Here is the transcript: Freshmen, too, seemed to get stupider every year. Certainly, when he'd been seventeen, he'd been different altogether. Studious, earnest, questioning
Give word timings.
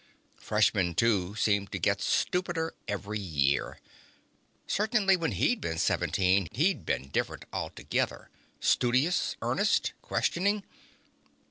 Freshmen, 0.39 0.95
too, 0.95 1.35
seemed 1.35 1.71
to 1.71 1.77
get 1.77 2.01
stupider 2.01 2.73
every 2.87 3.19
year. 3.19 3.79
Certainly, 4.65 5.15
when 5.17 5.33
he'd 5.33 5.61
been 5.61 5.77
seventeen, 5.77 6.47
he'd 6.53 6.87
been 6.87 7.09
different 7.09 7.45
altogether. 7.53 8.31
Studious, 8.59 9.35
earnest, 9.43 9.93
questioning 10.01 10.63